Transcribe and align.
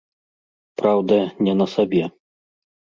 Праўда, 0.83 1.21
не 1.47 1.53
на 1.61 1.65
сабе. 1.77 2.03